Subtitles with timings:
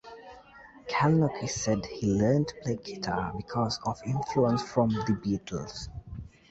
[0.89, 5.89] Kalnoky said he learned to play guitar because of influence from The Beatles.